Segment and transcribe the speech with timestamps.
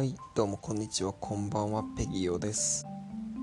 [0.00, 1.12] はいどうもこんにちは。
[1.12, 2.86] こんばんはペギオです。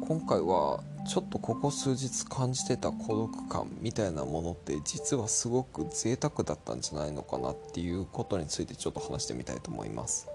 [0.02, 10.29] 今回はちょっとここ数日感じてた孤独感みたいなものって実はすごく贅沢だったんじゃないのかなっていうことについてちょっと話してみたいと思います。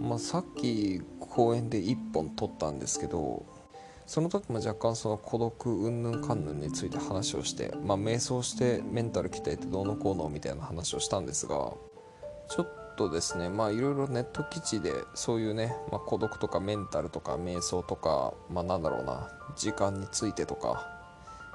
[0.00, 3.46] まあ、さっき公園で1本撮ったんですけど
[4.04, 11.54] その時も若干その孤独うんぬんかんぬんについて話をして、まあ、瞑想してメンタル鍛えてどうのこうのみたいな話をしたんですが
[12.48, 20.84] ちょっとですねまあいろいろネット記事でそういうね、まあ、孤独とかメンタルとか瞑想とかまあなんだろうな時間についてとか、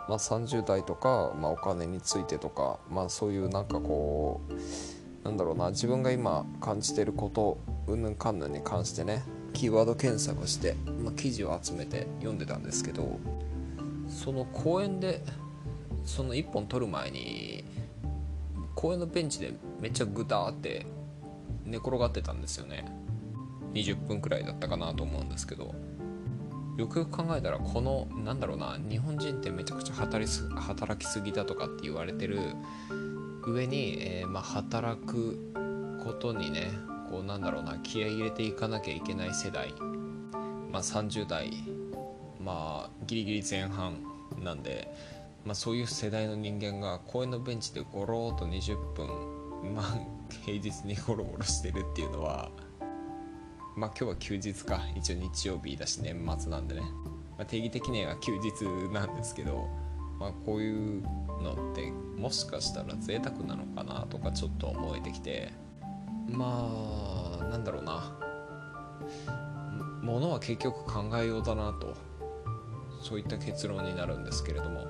[0.08, 13.20] まあ、30代とか、まあ、お金についてとか、まあ、そういうなんかこうなんだろうな自分が今感じてることうんぬんかんぬんに関してねキーワード検索して、まあ、記事を集めて読んでたんですけど
[14.08, 15.22] その公園で
[16.06, 17.64] その1本撮る前に
[18.76, 20.86] 公園のベンチでめっちゃグターって
[21.66, 22.86] 寝転がってたんですよね。
[23.74, 25.74] 20分くらいだったかなと思うんですけど。
[26.78, 32.40] よくよく考えたらこのなんだろうな日本人ってめちゃくちゃ働す働きすぎだとかって言われてる
[33.46, 35.54] 上に、えー、まあ、働く
[36.04, 36.72] ことにね
[37.12, 39.72] こうなんだろうな気合い入れていかなきゃいけない世代、
[40.72, 41.52] まあ、30代。
[42.44, 44.04] まあギリギリ前半
[44.44, 44.94] なんで、
[45.46, 49.08] まあ、そういう世代の人間が公園のベンチでゴローと20分
[49.74, 49.98] まあ
[50.46, 52.50] 平日にゴロゴロしてるっていうのは
[53.76, 54.82] まあ今日は休日か。
[54.96, 56.82] 一応日曜日だし年末なんでね、
[57.38, 59.68] まあ、定義的には休日なんですけど、
[60.20, 61.02] まあ、こういう
[61.42, 65.52] のってもしかしたら贅沢なのかなとかちょっと思えてきて。
[66.30, 66.70] ま
[67.42, 68.18] あなんだろうな。
[70.02, 71.96] ものは結局考えようだなと。
[73.02, 74.88] そういった結論になるんですけれども。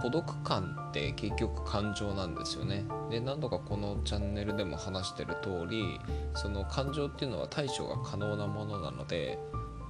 [0.00, 2.84] 孤独感って結局感情なんですよね。
[3.10, 5.98] で何度かこのチャンネルでも話してる通り
[6.34, 9.38] その感情っていうのは対処が可能なものなので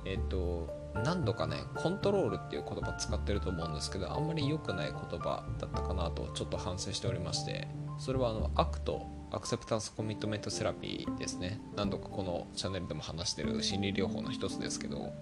[0.04, 7.68] えっ、と何度かねコントロールっていう言葉使ってると思うんですけどあんまり良くない言葉だったかなとちょっと反省しておりまして
[7.98, 11.60] それはあの ACT Acceptance Commitment Therapy ですね。
[11.74, 15.12] 何度かこのチャンネルでも話してる心理療法の一つですけど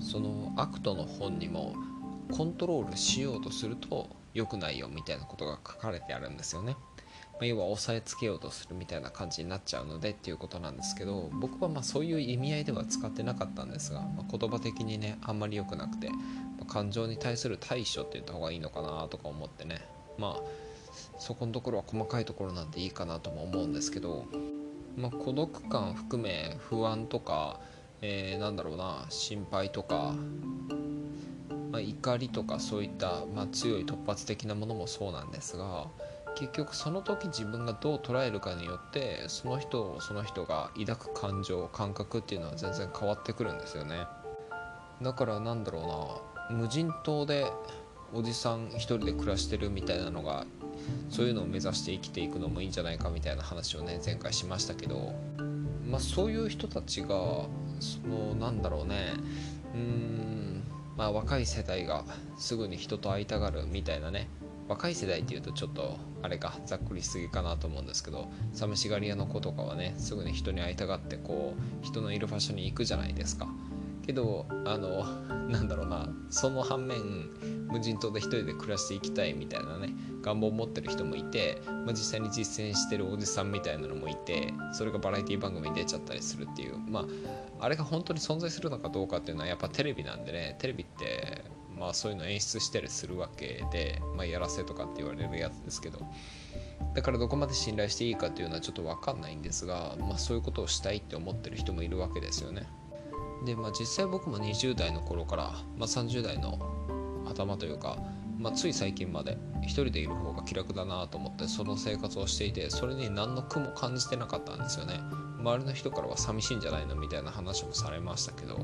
[0.00, 1.74] その ACT の本にも
[2.32, 6.76] コントロールしようとすると良くないよみたいなことが書かれてあるんですよね。
[7.40, 16.16] まあ、要は押さえつけようとするみたいな感じになっちゃうのでっていうことなんですけど僕はまあそういう意味合いでは使ってなかったんですが、まあ、言葉的にねあんまり良くなくて、ま
[16.62, 19.80] あ、感情に対する対処って言った方がいいのかなとか思ってね
[20.18, 20.42] まあ
[21.18, 24.26] そこのところは細かいところなんでいいかなとも思うんですけど、
[24.96, 27.58] まあ、孤独感含め不安とか、
[28.02, 30.14] えー、なんだろうな心配とか
[31.70, 35.86] まあ、怒りとかそういった、まあ、強い突発的なものもそうなんですが
[36.36, 44.06] 結局その時自分がどう捉えるかによってその人をその人が抱く感情感覚っていうのは全然変わってくるんですよね。
[45.02, 47.50] だからなんだろうな無人島で
[48.12, 50.46] おじさん一人で暮らしてるみたいなのが
[51.08, 55.14] そういうのを目指して生きていくのもいいんじゃないかみたいな話をね前回しましたけど
[55.88, 57.48] まあそういう人たちがそ
[58.06, 59.12] のなんだろうね
[59.74, 60.39] うーん
[61.00, 62.04] まあ、若い世代が
[62.36, 64.28] すぐに人と会いたがるみたいなね。
[64.68, 73.48] 若い世代っていうとちょっとあれかざっくりしすぎかなと思うんですけど寂しがり屋の子とかはねすぐに人に会いたがってこう人のいる場所に行くじゃないですか。
[74.10, 75.04] けどあの
[75.48, 77.30] なんだろうなその反面
[77.68, 87.06] 無人島で一人で暮らしていきたいみたいなね願望を持ってる人もいて、まあ、実際に実践してるおじさんみたいなのもいてそれがバラエティ番組に出ちゃったりするっていうま
[87.58, 91.44] ああれが本当に存在するのかどうかっていうのはやっぱテレビなんでねテレビって
[91.78, 96.00] まあそういうの演出したりするわけで、まあ、やらせとかって言われるやつですけど
[96.94, 102.66] だからどこまで信頼していいかっていうのはちょっと分かんないんですが、まあ、そういうことをしたいって思ってる人もいるわけですよね。
[103.44, 105.44] で、まあ、実際僕も20代の頃から、
[105.76, 106.58] まあ、30代の
[107.28, 107.98] 頭というか、
[108.38, 115.00] まあ、つい最近まで一人でいる方が気楽だなと思ってその生活をしていてそれに何の苦も感じてなかったんですよね。
[115.40, 118.58] 周りの人からは寂しいんじゃないのみたいな話もされましたけど。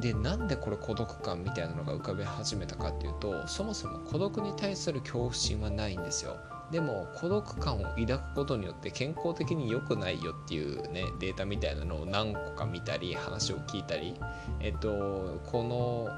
[0.00, 6.36] でなんでこれ孤独感みたいなのが浮かび始めたかっていうとそもそも孤独に対する恐怖心はないんですよ。
[6.70, 14.14] でも孤独感を抱くことによって健康的に良くないよっていうねデータみたいなのを何個か見たり話を聞いたり
[14.60, 16.08] えっとこの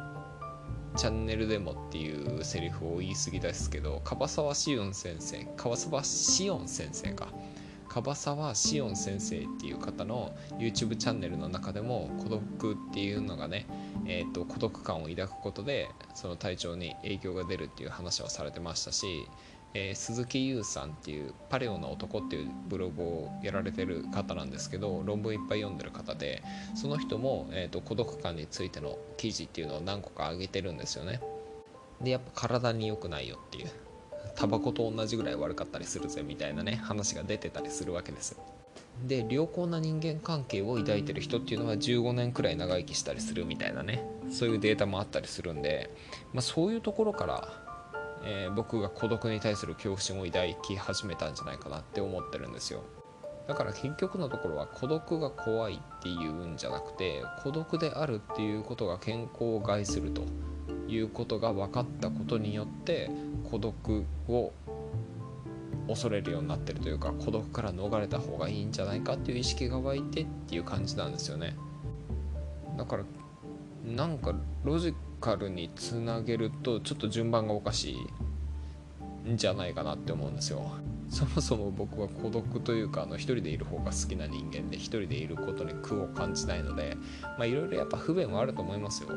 [0.97, 7.29] チャンネルでもっていうセリフを言い過ぎですけど樺沢志音先生樺沢志音先生か。
[7.93, 13.67] 樺沢志音先生っていう方の YouTube チャンネルの中でも孤独っていうのがね、
[14.07, 19.29] えーと、孤独感を抱くことでその体調に影響が出るっていう話をされてましたし、
[19.75, 26.43] えー、鈴木優さんっていうパレオの男っていうブログをやられてる方なんですけど論文いっぱい読んでる方で
[26.75, 31.21] その人も、えーと、孤独感についての記事っていうのを何個か上げてるんですよね。
[32.03, 33.71] でやっぱ体に良くないよっていう
[34.35, 38.37] タバコと同じぐらい悪かったりするぜみたいなね話が出てたりするわけです
[39.07, 45.91] で良好な人間関係を抱いてる人っていうのは15年くらい長生きしたりするみたいなねそういうデータもあったりするんで、
[46.33, 47.62] まあ、そういうところから
[48.25, 52.83] えー、僕が孤独に対する恐怖心を抱き始めたんじゃないかなって思ってるんですよ。
[53.49, 60.23] だから結局のところは孤独が怖いっていうんじゃなくて孤独であるっていうことが健康を害すると
[60.89, 63.11] いうことが分かったことによって
[63.51, 64.53] 孤独を
[65.89, 71.57] 恐れるようになってるというか孤独から逃れた方がいいんじゃないかっていう意識が湧いてっていう感じなんですよね。
[72.79, 73.05] だから
[73.85, 74.35] なんか
[74.65, 77.97] ロジカルにつなげるとちょっと順番がおかし
[79.25, 80.71] いんじゃないかなって思うんですよ。
[81.09, 89.11] そもそも僕は孤独というかあの一人でいる方が好きな人間で一人でいることに苦を感じないのでまあいろいろやっぱ不便はあると思いますよ。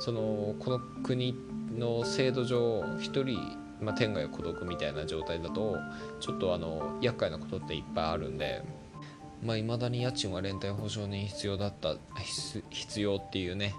[0.00, 1.34] そのこの国
[1.76, 3.38] の制度上一人
[3.80, 5.74] まあ、天涯孤独みたいな状態だと
[6.20, 8.62] ちょっとあの厄介なことっていっぱいあるんで
[9.42, 11.96] まあ、未だに家賃は連帯保証人必要だった
[12.68, 13.74] 必要っていうね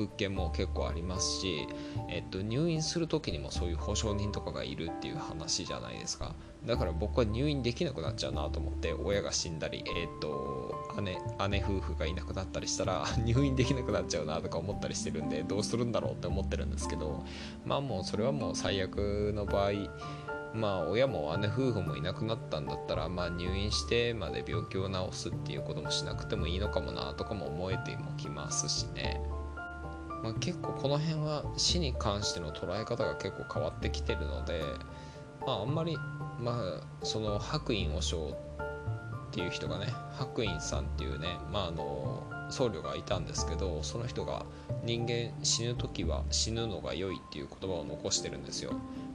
[0.00, 1.66] 物件も結構ありますし、
[2.08, 6.34] えっと、入院する時にもそういう保証人とかがいるっていう話じゃないですか
[6.66, 11.18] だから僕は入院できなくなっちゃうなと思って親が死んだり、えっと、姉
[11.48, 17.24] 姉夫婦がいなくなったりしたら 入院できなくなっちゃうなとか思ったりしてるんでどうするんだろうって思ってるんですけど
[17.64, 19.70] まあもうそれはもう最悪の場合
[20.54, 29.20] まあ親も姉夫婦もいなくなったんだったらまあ入院してまで病気を治すっていうこともしなくてもいいのかもなとかも思えてもきますしね。
[30.22, 34.62] まあ、結構この辺は死に関しての捉え方が結構変わってきてるので、
[35.46, 35.96] まあ、あんまり、
[36.38, 38.36] まあ、その白院和尚
[39.30, 39.86] っていう人がね
[40.18, 44.44] 白院さんっていうね、まあ、あの僧侶がいたんですけどその人が
[44.84, 48.72] 人間死ぬ時は死ぬのが良いっていう言葉を残してるんですよ。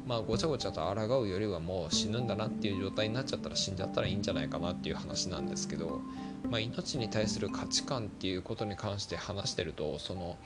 [0.08, 6.02] まあごちゃごちゃと抗うよりはもう死ぬんだなっていう状態になっちゃったら死んじゃったらいいんじゃないかなっていう話なんですけど、
[6.50, 10.38] まあ、命に対する価値観っていうことに関して話してるとその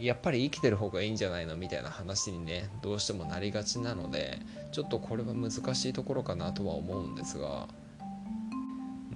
[0.00, 1.56] やっぱり生きてる方がいいんじゃないの？
[1.56, 4.38] みたいな話にねどうしてもなりがちなので
[4.72, 7.68] ちょっとこれは難しいところかなとは思うんですが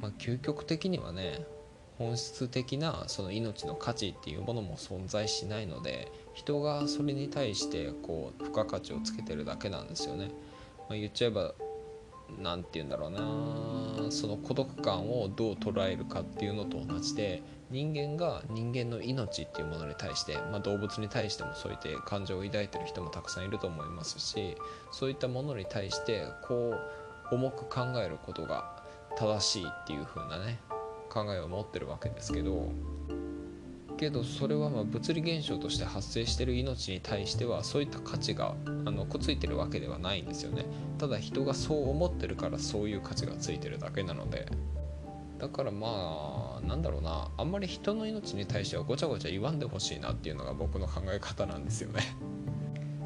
[0.01, 1.45] まあ究極的にはね
[1.99, 10.31] 本質的なその命の価値っていうものも存在しないので人がそれに対してこう付加価値をつけてるだけなんですよね。
[10.89, 11.55] まあ、言っちゃえば
[12.41, 14.11] 何て言うんだろうな。
[14.11, 24.57] その孤独感をどう捉えるかっていうのと同じで人間が人間の命っていうものに対して、まあ、動物に対してもそういった感情を抱いてる人もたくさんいると思いますし
[24.91, 26.75] そういったものに対してこ
[27.31, 28.83] う重く考えることが
[29.17, 30.59] 正しいっていう風なね
[31.11, 32.71] 考えを持ってるわけですけど
[33.99, 38.55] けどそれはま物理現象として発生してる命に対してはそういった価値が
[38.87, 40.65] あのくっついてるわけではないんですよね。
[40.99, 44.47] ただ人がそう思ってるからそういう価値がついてるだけなので。
[45.39, 47.29] だからまあなんだろうな。
[47.37, 52.03] あんまり人の命に対してはごちゃごちゃ言わんでほしいなっていうのが僕の考え方なんですよね。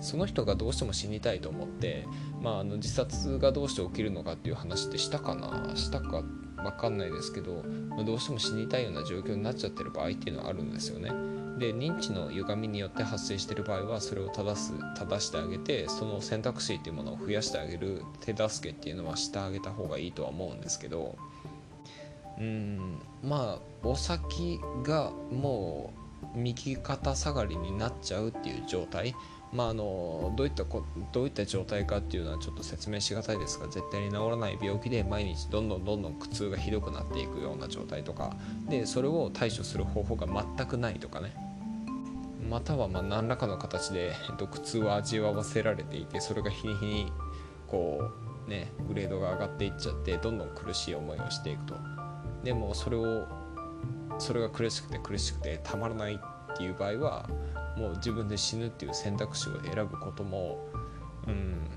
[0.00, 2.06] その人がどうしても死にたいと思って、
[2.40, 5.76] まあ、あの自殺がどうして起きるのかっていう話ってしたかな。
[5.76, 6.22] したか
[6.62, 11.10] 分かんないですけど、ま、どうしても死にたいような状況になっちゃってる場合っていうのはあるんですよね。
[11.58, 21.16] で認知の歪みによって発生してる場合はそれを正す正してあげてその選択肢っていうものを増やしてあげる手助けっていうのはしてあげた方がいいとは思うんですけど
[22.38, 25.92] うんまあお先がも
[26.34, 29.14] う右肩下がりになっちゃうっていう状態
[29.52, 30.82] まあ、あのどういったこ
[31.12, 38.34] どういった状態かっていうのはちょっと説明しがたいですが絶対に治らない病気で毎日どんどんどんどん苦痛がひどくなっていくような状態とか
[38.68, 41.34] でそれを対処する方法が全くないとかね
[42.48, 47.12] またはま何らかの形で、えっと、苦痛を味わわせられていてそれが日に日に
[47.66, 48.10] こ
[48.46, 51.74] うねグレードが上がっていっちゃってどんどん苦しい思いをしていくと。
[52.42, 53.26] でもそれを
[54.18, 57.28] それが苦しくて苦しくてたまらないっていう場合は
[57.76, 60.58] もう自分で死ぬっていう選択肢を選ぶことも
[61.26, 61.68] うん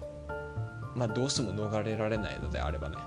[0.96, 2.98] まあどうしても逃れられないのであればね。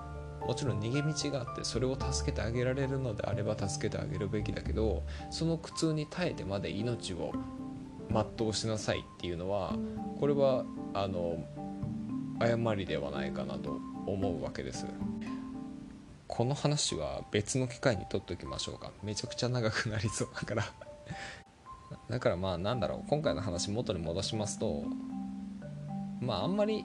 [0.47, 7.35] もちろん逃げ道があってそれを助けてあげられるのであれば助けてあげるべきだけどその苦痛に耐えてまで命を
[8.11, 9.75] 全うしなさいっていうのは
[10.19, 10.65] これは
[10.95, 11.45] あの
[12.39, 14.87] 誤りではないかなと思うわけです。
[16.27, 18.93] この話は別の機会にとっておきましょうか。
[19.03, 20.65] めちゃくちゃ長くなりそうだから。
[22.09, 24.85] だからまあなんだろう今回の話元に戻しますと
[26.21, 26.85] まああんまり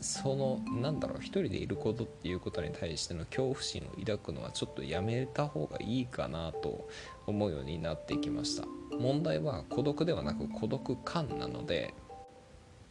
[0.00, 6.88] そのなんだろう一人でいることっていうことに対しての恐怖心を抱くのはちょっとやめた方がいいかなと
[7.26, 8.66] 思うようになってきました。
[8.98, 11.94] 問題は孤独ではなく孤独感なので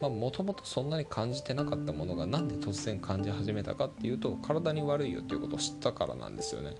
[0.00, 6.74] もともとそんなに感じてなかったものが何で突然感じ始めたかっていうと体に悪いよっていうことを知ったからなんですよね。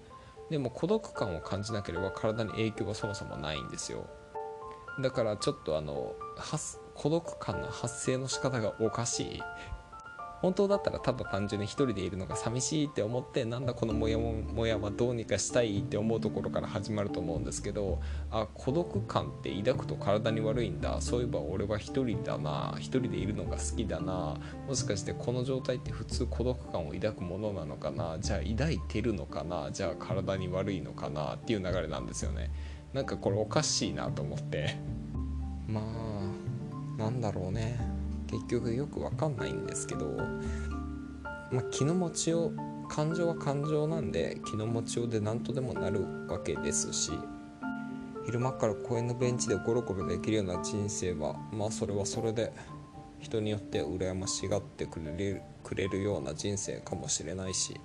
[0.51, 4.07] でも孤独感を感じなければ体に影響はそもそもないんですよ。
[5.01, 6.15] だからちょっとあの
[6.95, 9.43] 孤独感の発生の仕方がおかしい。
[10.45, 21.01] 本当だったらただ単純に一人でいるのが寂しいって思ってなんだこのモヤモヤはどうにかしたいって思うところから始まると思うんですけどあ孤独感って抱くと体に悪いんだ。
[21.01, 22.75] そういえば俺は一人だな。
[22.77, 24.37] 一人でいるのが好きだな。
[24.69, 28.19] もしかしてこの状態って普通孤独感を抱くものなのかな。
[28.21, 29.71] じゃあ抱いてるのかな。
[29.73, 31.37] じゃあ体に悪いのかな。
[31.37, 32.51] っていう流れなんですよね。
[32.95, 34.77] なんかこれおかしいなと思って。
[35.69, 37.79] まあなんだろうね。
[38.29, 40.07] 結局よく分かんないんですけど、
[41.51, 42.57] まあ、気の持ちよう
[42.89, 47.13] 感情は感情なんで気の持ちようで何とでもなるわけですし。
[48.25, 52.55] 昼間から公園のベンチでゴロゴロできるような人生はまあそれはそれで
[53.21, 57.79] 人によって羨ましがってくれるくれるような人生かもしれないし、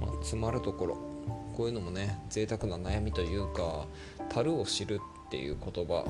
[0.00, 1.11] まあ、詰まるところ。
[1.52, 3.86] こういうのもね贅沢な悩みというか
[4.28, 6.04] 樽を知るっていう言葉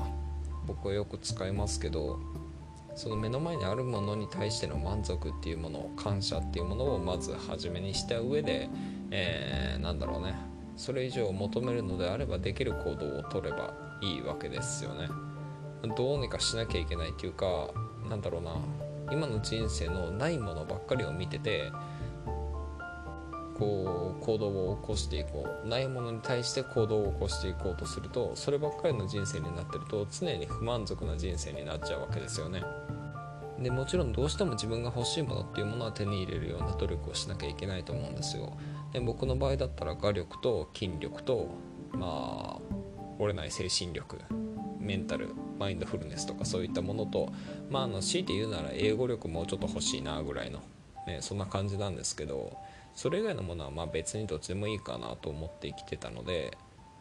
[0.65, 2.19] 僕はよく使いますけど
[2.95, 8.69] その目の前にあるものに対しての満足っていうもの感謝っていうものをまず初めにした上で、
[9.09, 10.35] えー、なんだろうね
[10.75, 15.07] それ以上求めるのであればできる行動をとればいいわけですよね。
[15.95, 17.69] どうにかしなきゃいけないっていうか
[18.09, 18.55] なんだろうな
[19.11, 21.71] 今の人生のないものばっかりを見てて
[23.57, 32.63] こう行動を起こしていこうないものに対して行動を起こしていこうとするとそればっかりの人生になってると常に不満足な人生になっちゃうわけですよね。
[33.59, 38.57] でもちろんどうしても自分が欲しいものっていうものは手に入れるような努力をしなきゃいけないと思うんですよ。
[38.91, 41.49] で僕の場合だったら画力と筋力と
[41.91, 42.75] まあ
[43.19, 44.19] 折れない精神力
[44.79, 45.29] メンタル
[45.59, 47.31] マインドフルネスとかそういったものと
[47.69, 50.59] まああの強いて言うなら英語力もうちょっと欲しいなぐらいの、
[51.07, 52.57] ね、そんな感じなんですけど
[52.95, 56.57] それ以外のものはまあ別にどっちでもいいかなと思って生きてたので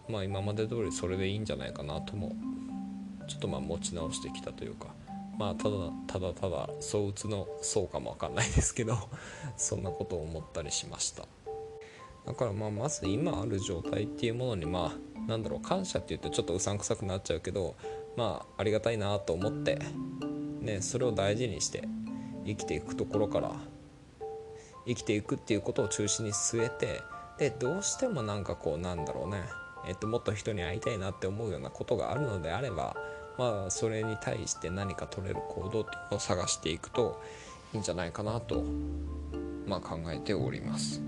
[0.08, 2.34] まあ今まで通りそれでいいんじゃないかなとも
[3.28, 4.88] ちょっとまあ持ち直してきたというか
[5.38, 8.96] まあただただただ相打つのそうかもわかんないですけど
[9.56, 11.26] そんなことを思ったりしました。
[12.26, 17.74] だからまあまず今ある状態っていうものにまあなんだろう感謝って言うとちょっとうさんくさくなっちゃうけど
[18.16, 19.78] まあありがたいなと思って
[20.60, 21.82] ねそれを大事にして
[22.46, 23.52] 生きていくところから
[24.86, 27.02] 生きていくっていうことを中心に据えて
[27.38, 29.42] でどうしてもなんかこうなんだろうね、
[29.86, 32.96] えっと、もっと人に会いたいなって思うようなことがあるのであれば
[33.38, 37.22] まあそれに対して何か取れる行動っていうのを探していくと
[37.72, 38.62] いいんじゃないかなと、
[39.66, 41.00] まあ、考えております。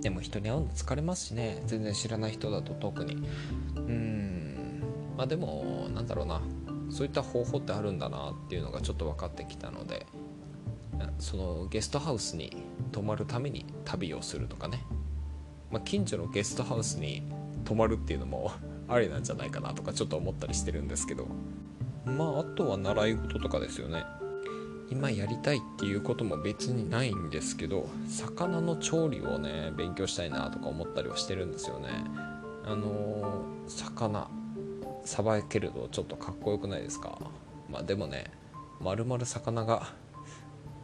[0.00, 1.62] でも人に会うの疲れますしね。
[1.66, 3.16] 全然知らない人だと特に。
[3.76, 4.82] うん。
[5.16, 6.40] まあでもなんだろうな。
[6.90, 10.06] そういった方法ってあるんだなっていうのがちょっと分かってきたので
[11.18, 12.56] そのゲストハウスに
[12.88, 14.84] 泊まるために旅をするとかね、
[15.70, 17.22] まあ、近所のゲストハウスに
[17.64, 18.50] 泊まるっていうのも
[18.88, 21.26] ありなんじゃないかなとかちょっと思ったりしてるんですけど。
[22.06, 24.04] まああとは習い事とかですよね。
[24.90, 31.88] 今やりたいっていうことも別にないんですけど魚の調理をね勉強したいなとか思ったりはしてるんですよね。
[32.64, 34.28] あのー、魚
[35.04, 37.18] さばけるとちょっとかっこよくないですか？
[37.70, 38.30] まあでもね
[38.80, 39.92] 丸々魚が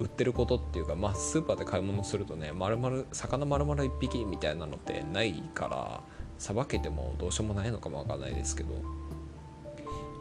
[0.00, 6.00] 売ってることっていうか、まあ、スーパーで買い物するとね丸々魚丸々1匹みたいなのってないから
[6.38, 8.70] さばけてもどうしようもないのかもわかんないですけど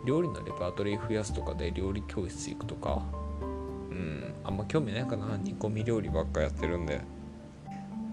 [0.05, 3.01] 料理のレパートリー増やすとかで料理教室行くとか
[3.89, 5.37] うんあんま興味ないかな。
[5.37, 7.01] 煮込み料理ばっかやってるんで。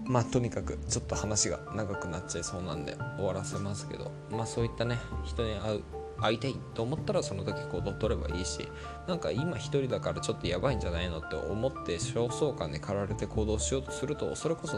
[0.05, 4.11] まあとにかくちょっと話が長くなっちゃいそうなんで終わらせますけど。
[4.31, 5.83] まあそういったね人に会う
[6.21, 8.67] 会いたいと思ったらその時行動取ればいいし
[9.07, 14.77] なんか今一人だからちょっとやばいんじゃないのって思って焦燥感に駆られて行動しようとするとそれこそ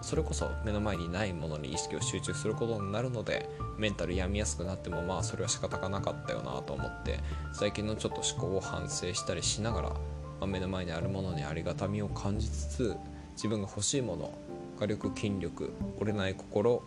[0.00, 7.18] それこそ目の前にないものに意識を集中することになるのでメンタル病みやすくなってもまあそれは仕方がなかったよなと思って
[7.52, 9.96] 最近のちょっと思考を反省したりしながら、ま
[10.42, 12.96] あ、目の前にあるものにありがたみを感じつつ
[13.32, 14.32] 自分が欲しいもの
[14.78, 16.82] 火力筋力折れない心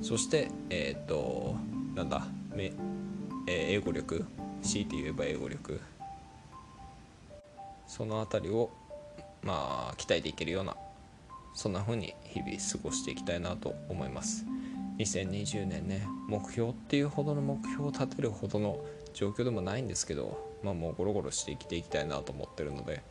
[0.00, 1.54] そしてえっ、と
[1.94, 2.72] なんだめ、
[3.46, 4.24] えー、英語力
[4.62, 5.80] 強いて言えば英語力。
[7.86, 8.70] その辺りを
[9.42, 10.74] まあ鍛えていけるような
[11.54, 14.46] そんな風に日々過ごしていきたいなと思います。
[14.98, 23.02] 2020年ね目標っていうほどの目標を立てるほどの状況でもないんですけどまあもうゴロゴロして生きていきたいなと思ってるので。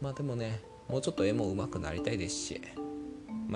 [0.00, 2.60] まあでもねもうちょっと絵も上手くなりたいですし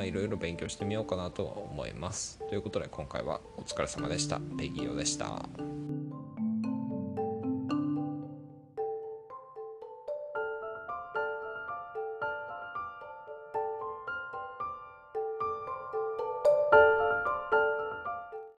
[0.02, 2.40] いろいろ勉強してみようかなと思います。
[2.48, 4.40] ということで今回はお疲れ様でした。
[4.58, 5.73] ペギオでした。